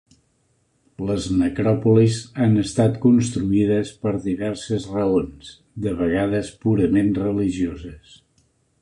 Les 1.09 1.27
necròpolis 1.41 2.17
han 2.45 2.57
estat 2.63 2.97
construïdes 3.05 3.93
per 4.07 4.15
diverses 4.25 4.91
raons; 4.97 5.55
de 5.87 5.97
vegades 6.03 6.53
purament 6.67 7.17
religioses. 7.23 8.21